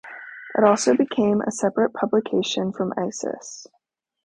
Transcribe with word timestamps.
It 0.03 0.07
then 0.55 0.67
also 0.67 0.97
became 0.97 1.41
a 1.41 1.51
separate 1.51 1.93
publication 1.93 2.71
from 2.71 2.91
"Isis". 2.97 3.67